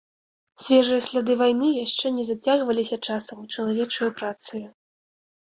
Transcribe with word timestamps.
Свежыя 0.67 1.01
сляды 1.07 1.35
вайны 1.41 1.69
яшчэ 1.85 2.05
не 2.15 2.23
зацягваліся 2.31 2.97
часам 3.11 3.37
і 3.45 3.51
чалавечаю 3.55 4.09
працаю. 4.23 4.65